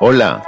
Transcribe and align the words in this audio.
Hola, 0.00 0.42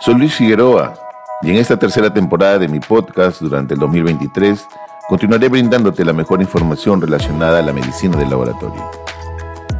soy 0.00 0.14
Luis 0.14 0.34
Figueroa 0.34 0.94
y 1.42 1.50
en 1.50 1.56
esta 1.56 1.76
tercera 1.78 2.12
temporada 2.12 2.58
de 2.58 2.66
mi 2.66 2.80
podcast 2.80 3.42
durante 3.42 3.74
el 3.74 3.80
2023 3.80 4.66
continuaré 5.08 5.48
brindándote 5.48 6.04
la 6.04 6.12
mejor 6.12 6.40
información 6.40 7.00
relacionada 7.00 7.58
a 7.58 7.62
la 7.62 7.72
medicina 7.72 8.16
del 8.16 8.30
laboratorio. 8.30 8.90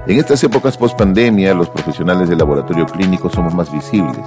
En 0.06 0.18
estas 0.18 0.44
épocas 0.44 0.76
post-pandemia, 0.76 1.54
los 1.54 1.70
profesionales 1.70 2.28
del 2.28 2.38
laboratorio 2.38 2.86
clínico 2.86 3.30
somos 3.30 3.54
más 3.54 3.72
visibles 3.72 4.24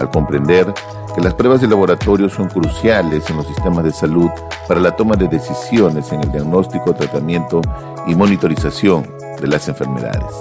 al 0.00 0.10
comprender 0.10 0.72
que 1.14 1.20
las 1.20 1.34
pruebas 1.34 1.60
de 1.60 1.68
laboratorio 1.68 2.28
son 2.28 2.48
cruciales 2.48 3.28
en 3.28 3.36
los 3.36 3.46
sistemas 3.46 3.84
de 3.84 3.92
salud 3.92 4.30
para 4.66 4.80
la 4.80 4.96
toma 4.96 5.16
de 5.16 5.28
decisiones 5.28 6.10
en 6.12 6.22
el 6.22 6.32
diagnóstico, 6.32 6.94
tratamiento 6.94 7.60
y 8.06 8.14
monitorización 8.14 9.06
de 9.40 9.46
las 9.46 9.68
enfermedades. 9.68 10.34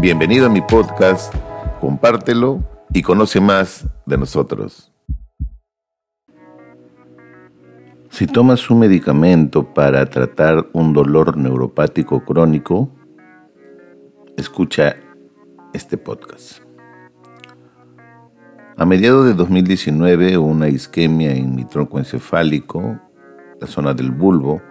Bienvenido 0.00 0.46
a 0.46 0.48
mi 0.48 0.60
podcast, 0.60 1.34
compártelo 1.80 2.62
y 2.94 3.02
conoce 3.02 3.40
más 3.40 3.84
de 4.06 4.16
nosotros. 4.16 4.92
Si 8.08 8.28
tomas 8.28 8.70
un 8.70 8.78
medicamento 8.78 9.74
para 9.74 10.06
tratar 10.08 10.68
un 10.72 10.92
dolor 10.92 11.36
neuropático 11.36 12.24
crónico, 12.24 12.94
escucha 14.36 14.94
este 15.74 15.98
podcast. 15.98 16.62
A 18.76 18.86
mediados 18.86 19.26
de 19.26 19.34
2019, 19.34 20.38
una 20.38 20.68
isquemia 20.68 21.32
en 21.32 21.56
mi 21.56 21.64
tronco 21.64 21.98
encefálico, 21.98 23.00
la 23.60 23.66
zona 23.66 23.94
del 23.94 24.12
bulbo, 24.12 24.62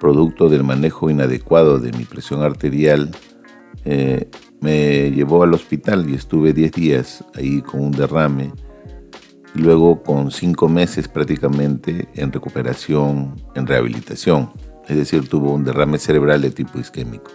producto 0.00 0.48
del 0.48 0.64
manejo 0.64 1.10
inadecuado 1.10 1.78
de 1.78 1.92
mi 1.92 2.04
presión 2.04 2.42
arterial, 2.42 3.10
eh, 3.84 4.28
me 4.60 5.10
llevó 5.10 5.42
al 5.42 5.54
hospital 5.54 6.08
y 6.08 6.14
estuve 6.14 6.52
10 6.52 6.72
días 6.72 7.24
ahí 7.34 7.60
con 7.62 7.80
un 7.80 7.90
derrame 7.92 8.52
y 9.54 9.58
luego 9.58 10.02
con 10.02 10.30
5 10.30 10.68
meses 10.68 11.08
prácticamente 11.08 12.08
en 12.14 12.32
recuperación, 12.32 13.34
en 13.54 13.66
rehabilitación, 13.66 14.50
es 14.88 14.96
decir, 14.96 15.28
tuvo 15.28 15.52
un 15.52 15.64
derrame 15.64 15.98
cerebral 15.98 16.42
de 16.42 16.50
tipo 16.50 16.78
isquémico. 16.78 17.30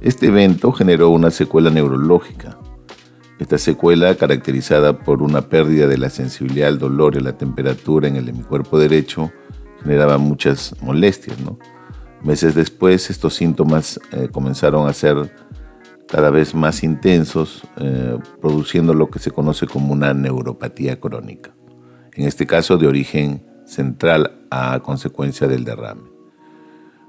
Este 0.00 0.28
evento 0.28 0.72
generó 0.72 1.10
una 1.10 1.30
secuela 1.30 1.70
neurológica. 1.70 2.58
Esta 3.38 3.58
secuela, 3.58 4.14
caracterizada 4.14 4.98
por 4.98 5.22
una 5.22 5.42
pérdida 5.42 5.86
de 5.86 5.98
la 5.98 6.10
sensibilidad 6.10 6.68
al 6.68 6.78
dolor 6.78 7.16
y 7.16 7.20
la 7.20 7.36
temperatura 7.36 8.08
en 8.08 8.16
el 8.16 8.28
hemicuerpo 8.28 8.78
derecho, 8.78 9.30
generaba 9.82 10.18
muchas 10.18 10.74
molestias. 10.82 11.36
Meses 12.22 12.54
después, 12.54 13.08
estos 13.08 13.34
síntomas 13.34 13.98
eh, 14.12 14.28
comenzaron 14.30 14.86
a 14.86 14.92
ser 14.92 15.32
cada 16.06 16.30
vez 16.30 16.54
más 16.54 16.82
intensos, 16.82 17.62
eh, 17.76 18.18
produciendo 18.40 18.92
lo 18.92 19.10
que 19.10 19.20
se 19.20 19.30
conoce 19.30 19.66
como 19.66 19.92
una 19.92 20.12
neuropatía 20.12 20.98
crónica, 20.98 21.52
en 22.14 22.26
este 22.26 22.46
caso 22.46 22.76
de 22.76 22.88
origen 22.88 23.42
central 23.64 24.32
a 24.50 24.80
consecuencia 24.80 25.46
del 25.46 25.64
derrame. 25.64 26.02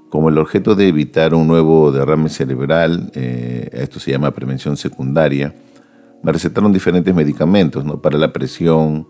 Como 0.08 0.28
el 0.28 0.38
objeto 0.38 0.74
de 0.74 0.88
evitar 0.88 1.34
un 1.34 1.46
nuevo 1.46 1.90
derrame 1.90 2.28
cerebral, 2.28 3.10
eh, 3.14 3.68
esto 3.72 3.98
se 3.98 4.12
llama 4.12 4.30
prevención 4.30 4.76
secundaria, 4.76 5.54
me 6.22 6.32
recetaron 6.32 6.72
diferentes 6.72 7.14
medicamentos 7.14 7.84
¿no? 7.84 8.00
para 8.00 8.16
la 8.16 8.32
presión, 8.32 9.08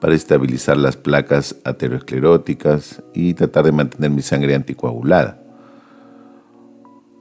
para 0.00 0.14
estabilizar 0.14 0.76
las 0.76 0.96
placas 0.96 1.56
ateroscleróticas 1.64 3.02
y 3.14 3.34
tratar 3.34 3.64
de 3.64 3.72
mantener 3.72 4.10
mi 4.10 4.22
sangre 4.22 4.54
anticoagulada. 4.54 5.40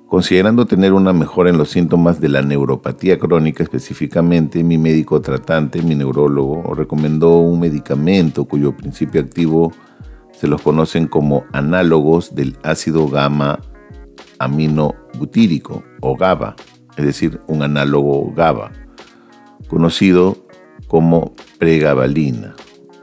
Considerando 0.07 0.65
tener 0.65 0.93
una 0.93 1.13
mejora 1.13 1.51
en 1.51 1.59
los 1.59 1.69
síntomas 1.69 2.19
de 2.19 2.29
la 2.29 2.41
neuropatía 2.41 3.19
crónica 3.19 3.61
específicamente, 3.61 4.63
mi 4.63 4.79
médico 4.79 5.21
tratante, 5.21 5.83
mi 5.83 5.93
neurólogo, 5.93 6.73
recomendó 6.73 7.37
un 7.37 7.59
medicamento 7.59 8.45
cuyo 8.45 8.75
principio 8.75 9.21
activo 9.21 9.71
se 10.31 10.47
los 10.47 10.61
conocen 10.61 11.07
como 11.07 11.45
análogos 11.51 12.33
del 12.33 12.57
ácido 12.63 13.07
gamma 13.07 13.59
aminobutírico 14.39 15.83
o 16.01 16.15
GABA, 16.15 16.55
es 16.97 17.05
decir, 17.05 17.39
un 17.45 17.61
análogo 17.61 18.33
GABA, 18.33 18.71
conocido 19.67 20.37
como 20.87 21.35
pregabalina, 21.59 22.55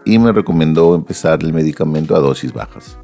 y 0.07 0.19
me 0.19 0.33
recomendó 0.33 0.95
empezar 0.95 1.43
el 1.43 1.53
medicamento 1.53 2.17
a 2.17 2.21
dosis 2.21 2.53
bajas. 2.53 2.97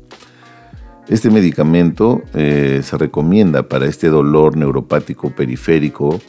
Este 1.09 1.31
medicamento 1.31 2.23
eh, 2.33 2.81
se 2.83 2.97
recomienda 2.97 3.69
para 3.69 3.87
este 3.87 4.09
dolor 4.09 4.57
neuropático 4.57 5.35
periférico 5.35 6.21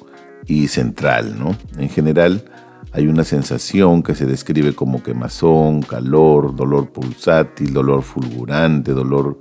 y 0.47 0.67
central. 0.67 1.37
¿no? 1.39 1.55
En 1.77 1.89
general, 1.89 2.43
hay 2.91 3.07
una 3.07 3.23
sensación 3.23 4.01
que 4.01 4.15
se 4.15 4.25
describe 4.25 4.73
como 4.73 5.03
quemazón, 5.03 5.83
calor, 5.83 6.55
dolor 6.55 6.89
pulsátil, 6.89 7.71
dolor 7.71 8.01
fulgurante, 8.01 8.91
dolor 8.93 9.37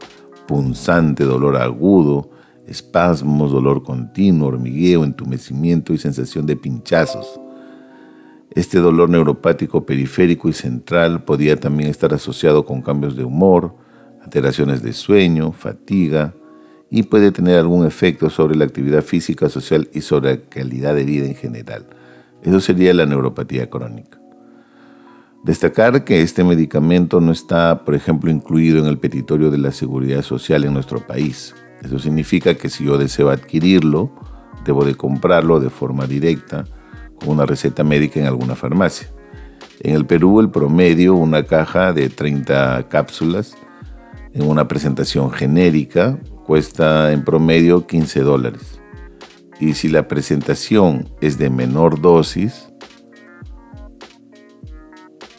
punzante, 0.46 1.24
dolor 1.24 1.56
agudo, 1.56 2.30
espasmos, 2.66 3.52
dolor 3.52 3.82
continuo, 3.82 4.48
hormigueo, 4.48 5.02
entumecimiento 5.02 5.94
y 5.94 5.98
sensación 5.98 6.44
de 6.44 6.56
pinchazos. 6.56 7.40
Este 8.54 8.80
dolor 8.80 9.08
neuropático 9.08 9.86
periférico 9.86 10.46
y 10.48 10.52
central 10.52 11.24
podía 11.24 11.58
también 11.58 11.88
estar 11.88 12.12
asociado 12.12 12.66
con 12.66 12.82
cambios 12.82 13.16
de 13.16 13.24
humor, 13.24 13.74
alteraciones 14.22 14.82
de 14.82 14.92
sueño, 14.92 15.52
fatiga 15.52 16.34
y 16.90 17.04
puede 17.04 17.32
tener 17.32 17.58
algún 17.58 17.86
efecto 17.86 18.28
sobre 18.28 18.54
la 18.54 18.64
actividad 18.64 19.02
física, 19.02 19.48
social 19.48 19.88
y 19.94 20.02
sobre 20.02 20.34
la 20.34 20.40
calidad 20.50 20.94
de 20.94 21.04
vida 21.04 21.24
en 21.24 21.34
general. 21.34 21.86
Eso 22.42 22.60
sería 22.60 22.92
la 22.92 23.06
neuropatía 23.06 23.70
crónica. 23.70 24.20
Destacar 25.44 26.04
que 26.04 26.20
este 26.20 26.44
medicamento 26.44 27.22
no 27.22 27.32
está, 27.32 27.86
por 27.86 27.94
ejemplo, 27.94 28.30
incluido 28.30 28.78
en 28.78 28.86
el 28.86 28.98
petitorio 28.98 29.50
de 29.50 29.58
la 29.58 29.72
Seguridad 29.72 30.22
Social 30.22 30.64
en 30.64 30.74
nuestro 30.74 31.06
país. 31.06 31.54
Eso 31.82 31.98
significa 31.98 32.54
que 32.54 32.68
si 32.68 32.84
yo 32.84 32.98
deseo 32.98 33.30
adquirirlo, 33.30 34.12
debo 34.66 34.84
de 34.84 34.94
comprarlo 34.94 35.58
de 35.58 35.70
forma 35.70 36.06
directa 36.06 36.66
una 37.26 37.46
receta 37.46 37.84
médica 37.84 38.20
en 38.20 38.26
alguna 38.26 38.54
farmacia. 38.54 39.08
En 39.80 39.94
el 39.94 40.06
Perú 40.06 40.40
el 40.40 40.50
promedio, 40.50 41.14
una 41.14 41.44
caja 41.44 41.92
de 41.92 42.08
30 42.08 42.88
cápsulas 42.88 43.56
en 44.32 44.48
una 44.48 44.68
presentación 44.68 45.30
genérica 45.30 46.18
cuesta 46.46 47.12
en 47.12 47.24
promedio 47.24 47.86
15 47.86 48.20
dólares. 48.20 48.80
Y 49.60 49.74
si 49.74 49.88
la 49.88 50.08
presentación 50.08 51.08
es 51.20 51.38
de 51.38 51.50
menor 51.50 52.00
dosis, 52.00 52.68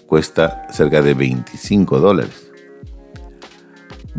cuesta 0.08 0.68
cerca 0.70 1.02
de 1.02 1.14
25 1.14 2.00
dólares. 2.00 2.53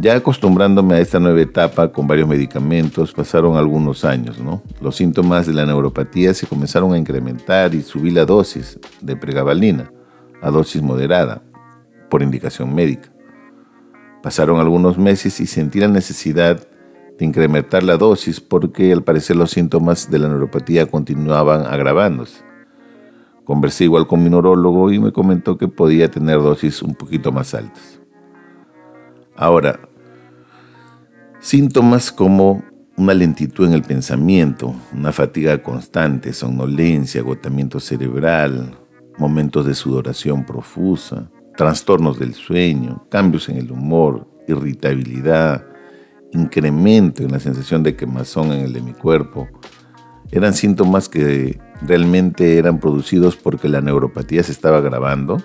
Ya 0.04 0.16
acostumbrándome 0.16 0.96
a 0.96 1.00
esta 1.00 1.18
nueva 1.18 1.40
etapa 1.40 1.90
con 1.90 2.06
varios 2.06 2.28
medicamentos, 2.28 3.14
pasaron 3.14 3.56
algunos 3.56 4.04
años, 4.04 4.38
¿no? 4.38 4.62
Los 4.82 4.96
síntomas 4.96 5.46
de 5.46 5.54
la 5.54 5.64
neuropatía 5.64 6.34
se 6.34 6.46
comenzaron 6.46 6.92
a 6.92 6.98
incrementar 6.98 7.74
y 7.74 7.80
subí 7.80 8.10
la 8.10 8.26
dosis 8.26 8.78
de 9.00 9.16
pregabalina 9.16 9.90
a 10.42 10.50
dosis 10.50 10.82
moderada, 10.82 11.40
por 12.10 12.22
indicación 12.22 12.74
médica. 12.74 13.10
Pasaron 14.22 14.60
algunos 14.60 14.98
meses 14.98 15.40
y 15.40 15.46
sentí 15.46 15.80
la 15.80 15.88
necesidad 15.88 16.68
de 17.18 17.24
incrementar 17.24 17.82
la 17.82 17.96
dosis 17.96 18.40
porque 18.40 18.92
al 18.92 19.04
parecer 19.04 19.36
los 19.36 19.52
síntomas 19.52 20.10
de 20.10 20.18
la 20.18 20.28
neuropatía 20.28 20.84
continuaban 20.84 21.64
agravándose. 21.64 22.44
Conversé 23.46 23.84
igual 23.84 24.06
con 24.06 24.22
mi 24.22 24.28
neurólogo 24.28 24.92
y 24.92 24.98
me 24.98 25.12
comentó 25.12 25.56
que 25.56 25.66
podía 25.66 26.10
tener 26.10 26.42
dosis 26.42 26.82
un 26.82 26.94
poquito 26.94 27.32
más 27.32 27.54
altas. 27.54 28.00
Ahora, 29.34 29.80
síntomas 31.44 32.10
como 32.10 32.64
una 32.96 33.12
lentitud 33.12 33.66
en 33.66 33.74
el 33.74 33.82
pensamiento, 33.82 34.74
una 34.94 35.12
fatiga 35.12 35.62
constante, 35.62 36.32
somnolencia, 36.32 37.20
agotamiento 37.20 37.80
cerebral, 37.80 38.74
momentos 39.18 39.66
de 39.66 39.74
sudoración 39.74 40.46
profusa, 40.46 41.30
trastornos 41.54 42.18
del 42.18 42.32
sueño, 42.32 43.06
cambios 43.10 43.50
en 43.50 43.58
el 43.58 43.70
humor, 43.70 44.26
irritabilidad, 44.48 45.66
incremento 46.32 47.22
en 47.22 47.32
la 47.32 47.40
sensación 47.40 47.82
de 47.82 47.94
quemazón 47.94 48.50
en 48.52 48.60
el 48.60 48.72
de 48.72 48.80
mi 48.80 48.94
cuerpo, 48.94 49.46
eran 50.32 50.54
síntomas 50.54 51.10
que 51.10 51.60
realmente 51.82 52.56
eran 52.56 52.80
producidos 52.80 53.36
porque 53.36 53.68
la 53.68 53.82
neuropatía 53.82 54.42
se 54.42 54.52
estaba 54.52 54.78
agravando. 54.78 55.42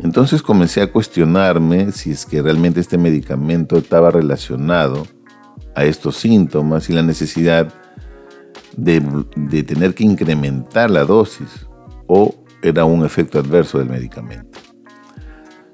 Entonces 0.00 0.42
comencé 0.42 0.82
a 0.82 0.92
cuestionarme 0.92 1.92
si 1.92 2.10
es 2.10 2.26
que 2.26 2.42
realmente 2.42 2.80
este 2.80 2.98
medicamento 2.98 3.78
estaba 3.78 4.10
relacionado 4.10 5.06
a 5.74 5.84
estos 5.84 6.16
síntomas 6.16 6.90
y 6.90 6.92
la 6.92 7.02
necesidad 7.02 7.72
de, 8.76 9.00
tener 9.62 9.94
que 9.94 10.04
incrementar 10.04 10.90
la 10.90 11.04
dosis 11.04 11.66
o 12.06 12.34
era 12.62 12.84
un 12.84 13.04
efecto 13.04 13.38
adverso 13.38 13.78
del 13.78 13.88
medicamento. 13.88 14.58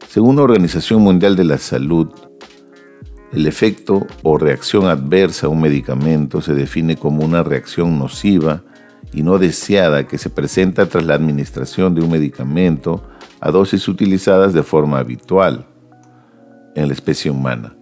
Según 0.08 0.36
la 0.36 0.42
Organización 0.42 1.02
Mundial 1.02 1.36
de 1.36 1.44
la 1.44 1.58
Salud, 1.58 2.08
el 3.32 3.46
efecto 3.46 4.06
o 4.22 4.36
reacción 4.36 4.86
adversa 4.86 5.46
a 5.46 5.50
un 5.50 5.60
medicamento 5.60 6.42
se 6.42 6.54
define 6.54 6.96
como 6.96 7.24
una 7.24 7.42
reacción 7.42 7.98
nociva 7.98 8.62
y 9.12 9.22
no 9.22 9.38
deseada 9.38 10.06
que 10.06 10.18
se 10.18 10.30
presenta 10.30 10.86
tras 10.86 11.04
la 11.04 11.14
administración 11.14 11.94
de 11.94 12.02
un 12.02 12.10
medicamento 12.10 13.02
a 13.42 13.50
dosis 13.50 13.88
utilizadas 13.88 14.52
de 14.52 14.62
forma 14.62 15.00
habitual 15.00 15.66
en 16.76 16.86
la 16.86 16.94
especie 16.94 17.28
humana, 17.28 17.76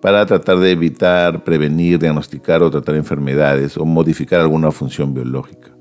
para 0.00 0.24
tratar 0.24 0.58
de 0.58 0.70
evitar, 0.70 1.44
prevenir, 1.44 1.98
diagnosticar 1.98 2.62
o 2.62 2.70
tratar 2.70 2.94
enfermedades 2.94 3.76
o 3.76 3.84
modificar 3.84 4.40
alguna 4.40 4.70
función 4.70 5.12
biológica. 5.12 5.76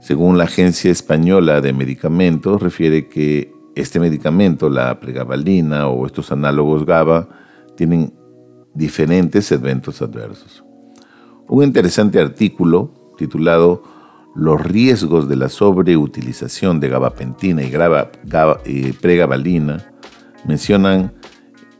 Según 0.00 0.38
la 0.38 0.44
Agencia 0.44 0.90
Española 0.90 1.60
de 1.60 1.74
Medicamentos, 1.74 2.62
refiere 2.62 3.06
que 3.06 3.52
este 3.74 4.00
medicamento, 4.00 4.70
la 4.70 4.98
pregabalina 4.98 5.88
o 5.88 6.06
estos 6.06 6.32
análogos 6.32 6.86
GABA, 6.86 7.28
tienen 7.76 8.14
diferentes 8.72 9.52
eventos 9.52 10.00
adversos. 10.00 10.64
Un 11.48 11.64
interesante 11.64 12.18
artículo 12.18 13.12
titulado 13.18 13.82
Los 14.34 14.60
riesgos 14.60 15.28
de 15.28 15.36
la 15.36 15.48
sobreutilización 15.48 16.80
de 16.80 16.88
gabapentina 16.88 17.62
y, 17.62 17.72
y 18.66 18.92
pregabalina 18.92 19.84
mencionan 20.44 21.12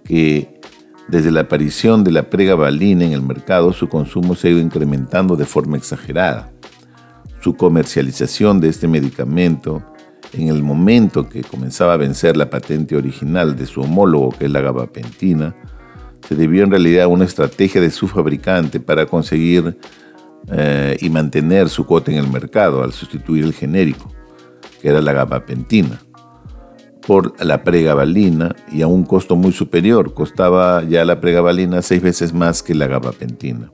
que 0.04 0.60
desde 1.08 1.30
la 1.30 1.40
aparición 1.40 2.02
de 2.02 2.12
la 2.12 2.30
pregabalina 2.30 3.04
en 3.04 3.12
el 3.12 3.22
mercado, 3.22 3.72
su 3.72 3.88
consumo 3.88 4.34
se 4.34 4.48
ha 4.48 4.50
ido 4.52 4.60
incrementando 4.60 5.36
de 5.36 5.44
forma 5.44 5.76
exagerada. 5.76 6.50
Su 7.40 7.56
comercialización 7.56 8.60
de 8.60 8.68
este 8.68 8.88
medicamento, 8.88 9.82
en 10.32 10.48
el 10.48 10.62
momento 10.62 11.28
que 11.28 11.42
comenzaba 11.42 11.92
a 11.92 11.98
vencer 11.98 12.36
la 12.36 12.48
patente 12.48 12.96
original 12.96 13.54
de 13.54 13.66
su 13.66 13.82
homólogo, 13.82 14.30
que 14.30 14.46
es 14.46 14.50
la 14.50 14.62
gabapentina, 14.62 15.54
se 16.26 16.34
debió 16.36 16.64
en 16.64 16.70
realidad 16.70 17.04
a 17.04 17.08
una 17.08 17.26
estrategia 17.26 17.82
de 17.82 17.90
su 17.90 18.08
fabricante 18.08 18.80
para 18.80 19.04
conseguir 19.04 19.76
eh, 20.52 20.96
y 21.00 21.08
mantener 21.08 21.68
su 21.68 21.86
cuota 21.86 22.10
en 22.12 22.18
el 22.18 22.28
mercado 22.28 22.82
al 22.82 22.92
sustituir 22.92 23.44
el 23.44 23.54
genérico, 23.54 24.12
que 24.80 24.88
era 24.88 25.00
la 25.00 25.12
gabapentina, 25.12 26.00
por 27.06 27.34
la 27.42 27.64
pregabalina 27.64 28.54
y 28.70 28.82
a 28.82 28.86
un 28.86 29.04
costo 29.04 29.36
muy 29.36 29.52
superior. 29.52 30.14
Costaba 30.14 30.82
ya 30.84 31.04
la 31.04 31.20
pregabalina 31.20 31.82
seis 31.82 32.02
veces 32.02 32.32
más 32.32 32.62
que 32.62 32.74
la 32.74 32.86
gabapentina. 32.86 33.70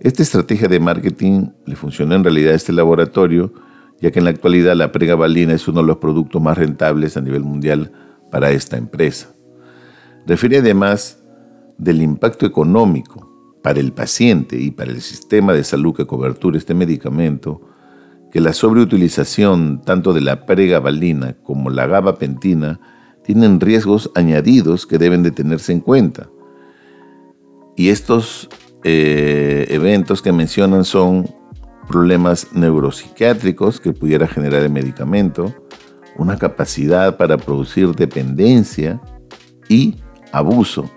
Esta 0.00 0.22
estrategia 0.22 0.68
de 0.68 0.80
marketing 0.80 1.48
le 1.66 1.76
funcionó 1.76 2.14
en 2.14 2.24
realidad 2.24 2.52
a 2.52 2.56
este 2.56 2.72
laboratorio, 2.72 3.52
ya 4.00 4.10
que 4.10 4.18
en 4.18 4.24
la 4.24 4.30
actualidad 4.30 4.74
la 4.74 4.92
pregabalina 4.92 5.54
es 5.54 5.68
uno 5.68 5.80
de 5.80 5.86
los 5.86 5.98
productos 5.98 6.42
más 6.42 6.58
rentables 6.58 7.16
a 7.16 7.20
nivel 7.20 7.44
mundial 7.44 7.92
para 8.30 8.50
esta 8.50 8.76
empresa. 8.76 9.28
Refiere 10.26 10.58
además 10.58 11.22
del 11.78 12.02
impacto 12.02 12.46
económico 12.46 13.31
para 13.62 13.80
el 13.80 13.92
paciente 13.92 14.58
y 14.58 14.70
para 14.70 14.90
el 14.90 15.00
sistema 15.00 15.52
de 15.52 15.64
salud 15.64 15.94
que 15.94 16.06
cobertura 16.06 16.58
este 16.58 16.74
medicamento, 16.74 17.60
que 18.30 18.40
la 18.40 18.52
sobreutilización 18.52 19.82
tanto 19.82 20.12
de 20.12 20.20
la 20.20 20.46
pregabalina 20.46 21.36
como 21.42 21.70
la 21.70 21.86
gabapentina 21.86 22.80
tienen 23.22 23.60
riesgos 23.60 24.10
añadidos 24.14 24.86
que 24.86 24.98
deben 24.98 25.22
de 25.22 25.30
tenerse 25.30 25.72
en 25.72 25.80
cuenta. 25.80 26.28
Y 27.76 27.88
estos 27.88 28.48
eh, 28.84 29.66
eventos 29.70 30.22
que 30.22 30.32
mencionan 30.32 30.84
son 30.84 31.28
problemas 31.88 32.48
neuropsiquiátricos 32.52 33.80
que 33.80 33.92
pudiera 33.92 34.26
generar 34.26 34.62
el 34.62 34.70
medicamento, 34.70 35.54
una 36.16 36.36
capacidad 36.36 37.16
para 37.16 37.36
producir 37.36 37.94
dependencia 37.94 39.00
y 39.68 39.96
abuso 40.32 40.90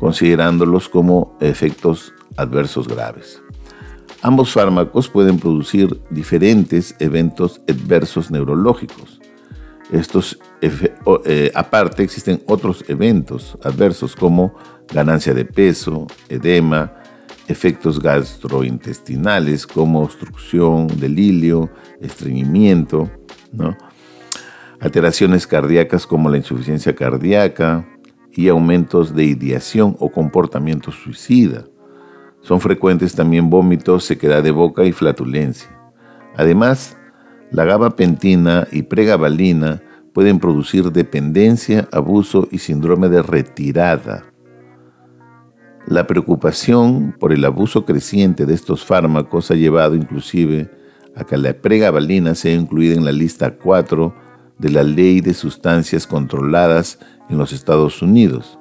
considerándolos 0.00 0.88
como 0.88 1.36
efectos 1.40 2.12
adversos 2.36 2.88
graves. 2.88 3.40
Ambos 4.22 4.52
fármacos 4.52 5.08
pueden 5.08 5.38
producir 5.38 6.00
diferentes 6.10 6.96
eventos 6.98 7.60
adversos 7.68 8.30
neurológicos. 8.30 9.20
Estos, 9.92 10.38
eh, 10.60 11.52
aparte, 11.54 12.02
existen 12.02 12.42
otros 12.46 12.84
eventos 12.88 13.58
adversos 13.62 14.16
como 14.16 14.54
ganancia 14.92 15.34
de 15.34 15.44
peso, 15.44 16.06
edema, 16.28 16.94
efectos 17.48 18.00
gastrointestinales 18.00 19.66
como 19.66 20.02
obstrucción, 20.02 20.86
delirio, 20.86 21.70
estreñimiento, 22.00 23.10
alteraciones 24.80 25.46
cardíacas 25.46 26.06
como 26.06 26.28
la 26.28 26.36
insuficiencia 26.36 26.94
cardíaca, 26.94 27.86
y 28.40 28.48
aumentos 28.48 29.14
de 29.14 29.24
ideación 29.24 29.96
o 29.98 30.10
comportamiento 30.10 30.90
suicida. 30.90 31.64
Son 32.40 32.58
frecuentes 32.58 33.14
también 33.14 33.50
vómitos, 33.50 34.04
sequedad 34.04 34.42
de 34.42 34.50
boca 34.50 34.84
y 34.86 34.92
flatulencia. 34.92 35.68
Además, 36.36 36.96
la 37.50 37.66
gabapentina 37.66 38.66
y 38.72 38.82
pregabalina 38.82 39.82
pueden 40.14 40.38
producir 40.38 40.90
dependencia, 40.90 41.86
abuso 41.92 42.48
y 42.50 42.58
síndrome 42.58 43.10
de 43.10 43.20
retirada. 43.20 44.24
La 45.86 46.06
preocupación 46.06 47.14
por 47.20 47.34
el 47.34 47.44
abuso 47.44 47.84
creciente 47.84 48.46
de 48.46 48.54
estos 48.54 48.86
fármacos 48.86 49.50
ha 49.50 49.54
llevado 49.54 49.94
inclusive 49.96 50.70
a 51.14 51.24
que 51.24 51.36
la 51.36 51.52
pregabalina 51.52 52.34
sea 52.34 52.54
incluida 52.54 52.94
en 52.94 53.04
la 53.04 53.12
lista 53.12 53.56
4 53.58 54.29
de 54.60 54.70
la 54.70 54.82
Ley 54.82 55.20
de 55.20 55.32
Sustancias 55.34 56.06
Controladas 56.06 56.98
en 57.28 57.38
los 57.38 57.52
Estados 57.52 58.02
Unidos. 58.02 58.58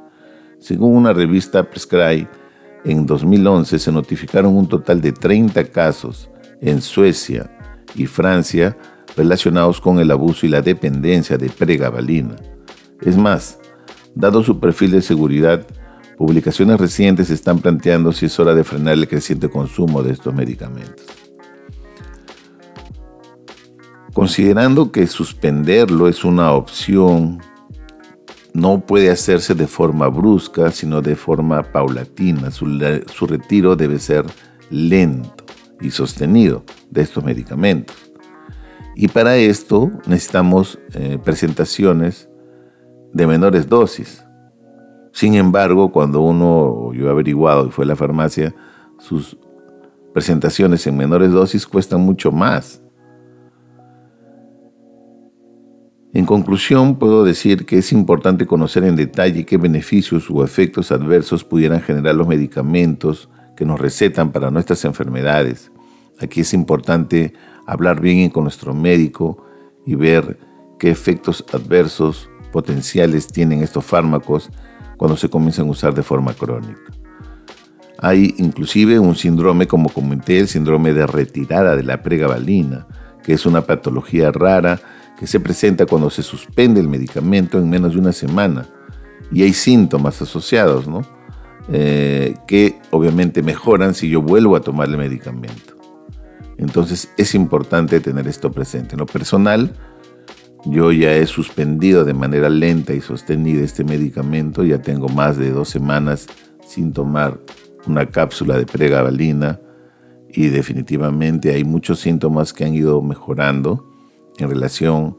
Según 0.60 0.96
una 0.96 1.14
revista 1.14 1.70
Prescribe, 1.70 2.30
en 2.86 3.06
2011 3.06 3.78
se 3.78 3.92
notificaron 3.92 4.56
un 4.56 4.68
total 4.68 5.02
de 5.02 5.12
30 5.12 5.66
casos 5.66 6.30
en 6.62 6.82
Suecia 6.82 7.52
y 7.96 8.06
Francia 8.06 8.78
relacionados 9.18 9.82
con 9.82 10.00
el 10.00 10.12
abuso 10.12 10.46
y 10.46 10.50
la 10.50 10.62
dependencia 10.62 11.38
de 11.38 11.50
pregabalina. 11.50 12.36
Es 13.02 13.18
más, 13.18 13.60
dado 14.16 14.44
su 14.44 14.60
perfil 14.60 14.92
de 14.92 15.02
seguridad, 15.02 15.66
publicaciones 16.18 16.80
recientes 16.80 17.30
están 17.30 17.60
planteando 17.60 18.14
si 18.14 18.28
es 18.28 18.40
hora 18.40 18.56
de 18.56 18.64
frenar 18.64 18.94
el 18.94 19.08
creciente 19.08 19.50
consumo 19.50 20.02
de 20.04 20.14
estos 20.14 20.34
medicamentos. 20.34 21.19
Considerando 24.14 24.92
que 24.92 25.08
suspenderlo 25.08 26.08
es 26.08 26.24
una 26.24 26.54
opción 26.54 27.40
no 28.54 28.80
puede 28.80 29.12
hacerse 29.12 29.54
de 29.54 29.68
forma 29.68 30.08
brusca, 30.08 30.72
sino 30.72 31.02
de 31.02 31.16
forma 31.16 31.64
paulatina. 31.64 32.52
Su, 32.52 32.66
retiro 33.28 33.76
debe 33.76 34.00
ser 34.00 34.26
lento 34.70 35.46
y 35.80 35.92
sostenido 35.92 36.64
de 36.90 37.02
estos 37.02 37.24
medicamentos. 37.24 37.96
Y 38.96 39.08
para 39.08 39.38
esto 39.38 39.92
necesitamos 40.08 40.80
eh, 40.94 41.18
presentaciones 41.24 42.28
de 43.14 43.28
menores 43.28 43.68
dosis. 43.68 44.26
Sin 45.14 45.36
embargo, 45.36 45.92
cuando 45.92 46.22
uno, 46.22 46.92
yo 46.94 47.08
he 47.08 47.10
averiguado 47.10 47.68
y 47.68 47.72
fue 47.72 47.86
a 47.86 47.88
la 47.88 47.96
farmacia, 47.96 48.54
sus 48.98 49.38
presentaciones 50.14 50.86
en 50.88 50.98
menores 50.98 51.32
dosis 51.32 51.66
cuestan 51.66 52.02
mucho 52.02 52.32
más. 52.32 52.82
En 56.12 56.26
conclusión, 56.26 56.98
puedo 56.98 57.24
decir 57.24 57.68
que 57.68 57.78
es 57.78 57.92
importante 57.92 58.48
conocer 58.48 58.84
en 58.84 58.96
detalle 58.96 59.46
qué 59.46 59.58
beneficios 59.58 60.28
o 60.32 60.44
efectos 60.44 60.92
adversos 60.92 61.44
pudieran 61.44 61.82
generar 61.82 62.16
los 62.16 62.28
medicamentos 62.28 63.30
que 63.56 63.64
nos 63.64 63.80
recetan 63.80 64.32
para 64.32 64.50
nuestras 64.50 64.86
enfermedades. 64.86 65.72
Aquí 66.20 66.42
es 66.42 66.54
importante 66.56 67.34
hablar 67.68 68.02
bien 68.02 68.32
con 68.32 68.44
nuestro 68.44 68.74
médico 68.74 69.46
y 69.86 69.94
ver 69.94 70.40
qué 70.80 70.90
efectos 70.90 71.46
adversos 71.54 72.28
potenciales 72.52 73.28
tienen 73.28 73.62
estos 73.62 73.86
fármacos 73.86 74.50
cuando 74.98 75.16
se 75.16 75.30
comienzan 75.30 75.68
a 75.68 75.72
usar 75.72 75.94
de 75.94 76.02
forma 76.02 76.34
crónica. 76.34 76.92
Hay 78.00 78.34
inclusive 78.40 78.98
un 78.98 79.16
síndrome, 79.16 79.68
como 79.68 79.90
comenté, 79.90 80.40
el 80.40 80.48
síndrome 80.48 80.92
de 80.94 81.06
retirada 81.06 81.76
de 81.76 81.84
la 81.84 82.02
pregabalina, 82.02 82.88
que 83.24 83.34
es 83.34 83.46
una 83.46 83.62
patología 83.62 84.32
rara 84.32 84.82
que 85.20 85.28
se 85.28 85.42
presenta 85.42 85.86
cuando 85.86 86.10
se 86.10 86.24
suspende 86.24 86.80
el 86.80 86.88
medicamento 86.88 87.60
en 87.60 87.70
menos 87.70 87.94
de 87.94 88.00
una 88.00 88.14
semana 88.14 88.66
y 89.34 89.44
hay 89.44 89.52
síntomas 89.52 90.22
asociados, 90.22 90.88
¿no? 90.88 91.02
Eh, 91.72 92.36
que 92.48 92.80
obviamente 92.90 93.44
mejoran 93.44 93.94
si 93.94 94.10
yo 94.10 94.22
vuelvo 94.22 94.56
a 94.56 94.62
tomar 94.62 94.88
el 94.88 94.98
medicamento. 94.98 95.76
Entonces 96.58 97.12
es 97.18 97.36
importante 97.36 98.00
tener 98.00 98.28
esto 98.30 98.52
presente. 98.52 98.96
En 98.96 99.00
lo 99.00 99.06
personal, 99.06 99.76
yo 100.66 100.94
ya 100.94 101.14
he 101.14 101.26
suspendido 101.28 102.06
de 102.06 102.14
manera 102.14 102.48
lenta 102.48 102.94
y 102.94 103.02
sostenida 103.02 103.64
este 103.64 103.84
medicamento, 103.84 104.64
ya 104.64 104.82
tengo 104.82 105.10
más 105.10 105.38
de 105.38 105.52
dos 105.52 105.68
semanas 105.68 106.28
sin 106.66 106.94
tomar 106.94 107.38
una 107.86 108.06
cápsula 108.06 108.58
de 108.58 108.66
pregabalina 108.66 109.60
y 110.30 110.48
definitivamente 110.48 111.54
hay 111.54 111.66
muchos 111.66 112.00
síntomas 112.00 112.54
que 112.54 112.64
han 112.64 112.74
ido 112.74 113.02
mejorando 113.02 113.89
en 114.44 114.50
relación 114.50 115.18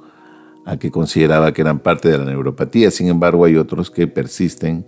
a 0.64 0.76
que 0.76 0.90
consideraba 0.90 1.52
que 1.52 1.62
eran 1.62 1.80
parte 1.80 2.08
de 2.08 2.18
la 2.18 2.24
neuropatía. 2.24 2.90
Sin 2.90 3.08
embargo, 3.08 3.44
hay 3.44 3.56
otros 3.56 3.90
que 3.90 4.06
persisten, 4.06 4.86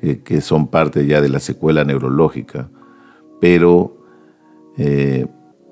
que, 0.00 0.40
son 0.40 0.66
parte 0.66 1.06
ya 1.06 1.20
de 1.20 1.28
la 1.28 1.40
secuela 1.40 1.84
neurológica. 1.84 2.68
Pero 3.40 3.96
eh, 4.76 5.26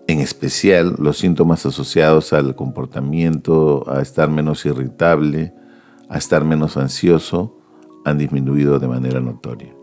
en 0.06 0.20
especial 0.20 0.96
los 0.98 1.18
síntomas 1.18 1.66
asociados 1.66 2.32
al 2.32 2.54
comportamiento, 2.54 3.84
a 3.88 4.00
estar 4.00 4.30
menos 4.30 4.64
irritable, 4.66 5.52
a 6.08 6.18
estar 6.18 6.44
menos 6.44 6.76
ansioso, 6.76 7.56
han 8.04 8.18
disminuido 8.18 8.78
de 8.78 8.88
manera 8.88 9.20
notoria. 9.20 9.79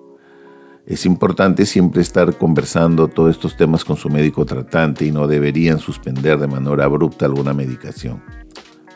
Es 0.88 1.06
importante 1.06 1.66
siempre 1.66 2.02
estar 2.02 2.38
conversando 2.38 3.10
todos 3.10 3.32
estos 3.32 3.58
temas 3.58 3.84
con 3.84 3.98
su 3.98 4.10
médico 4.10 4.46
tratante 4.46 5.04
y 5.06 5.12
no 5.12 5.28
deberían 5.28 5.80
suspender 5.80 6.40
de 6.40 6.48
manera 6.48 6.86
abrupta 6.86 7.26
alguna 7.26 7.54
medicación. 7.54 8.24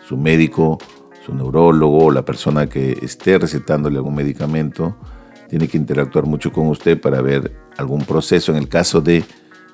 Su 0.07 0.15
médico, 0.15 0.77
su 1.25 1.36
neurólogo 1.36 2.05
o 2.05 2.12
la 2.12 2.24
persona 2.24 2.67
que 2.67 2.98
esté 3.01 3.38
recetándole 3.38 3.98
algún 3.98 4.15
medicamento 4.15 4.95
tiene 5.50 5.67
que 5.67 5.75
interactuar 5.75 6.25
mucho 6.25 6.53
con 6.53 6.67
usted 6.67 7.00
para 7.01 7.21
ver 7.21 7.51
algún 7.75 8.05
proceso 8.05 8.53
en 8.53 8.60
el 8.60 8.69
caso 8.69 9.01
de 9.01 9.25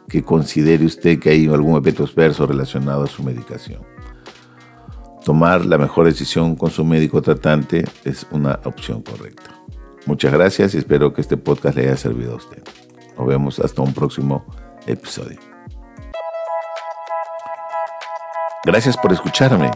que 0.10 0.24
considere 0.24 0.86
usted 0.86 1.20
que 1.20 1.30
hay 1.30 1.46
algún 1.46 1.78
efecto 1.80 2.04
adverso 2.04 2.48
relacionado 2.48 3.04
a 3.04 3.08
su 3.08 3.22
medicación. 3.22 3.82
Tomar 5.24 5.68
la 5.68 5.78
mejor 5.78 6.08
decisión 6.08 6.56
con 6.56 6.72
su 6.72 6.84
médico 6.84 7.22
tratante 7.22 7.86
es 8.06 8.26
una 8.32 8.60
opción 8.64 9.04
correcta. 9.04 9.58
Muchas 10.08 10.32
gracias 10.32 10.74
y 10.74 10.78
espero 10.78 11.14
que 11.14 11.20
este 11.20 11.36
podcast 11.36 11.76
le 11.76 11.84
haya 11.84 11.98
servido 11.98 12.32
a 12.32 12.36
usted. 12.38 12.64
Nos 13.18 13.28
vemos 13.28 13.60
hasta 13.60 13.82
un 13.82 13.94
próximo 13.94 14.46
episodio. 14.86 15.38
Gracias 18.64 18.96
por 18.96 19.12
escucharme 19.12 19.70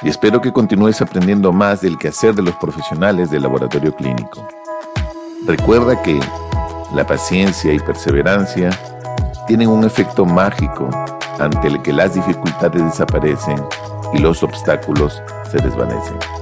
y 0.00 0.08
espero 0.08 0.40
que 0.40 0.54
continúes 0.54 1.02
aprendiendo 1.02 1.52
más 1.52 1.82
del 1.82 1.98
quehacer 1.98 2.34
de 2.34 2.40
los 2.40 2.56
profesionales 2.56 3.30
del 3.30 3.42
laboratorio 3.42 3.94
clínico. 3.94 4.48
Recuerda 5.46 6.00
que 6.00 6.18
la 6.94 7.06
paciencia 7.06 7.74
y 7.74 7.78
perseverancia 7.78 8.70
tienen 9.46 9.68
un 9.68 9.84
efecto 9.84 10.24
mágico 10.24 10.88
ante 11.38 11.68
el 11.68 11.82
que 11.82 11.92
las 11.92 12.14
dificultades 12.14 12.82
desaparecen 12.84 13.62
y 14.14 14.18
los 14.18 14.42
obstáculos 14.42 15.22
se 15.50 15.58
desvanecen. 15.58 16.41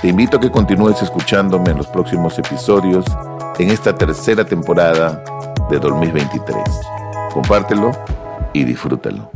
Te 0.00 0.08
invito 0.08 0.38
a 0.38 0.40
que 0.40 0.50
continúes 0.50 1.02
escuchándome 1.02 1.72
en 1.72 1.76
los 1.76 1.86
próximos 1.86 2.38
episodios 2.38 3.04
en 3.58 3.68
esta 3.68 3.94
tercera 3.94 4.46
temporada 4.46 5.22
de 5.68 5.78
2023. 5.78 6.56
Compártelo 7.34 7.92
y 8.54 8.64
disfrútalo. 8.64 9.30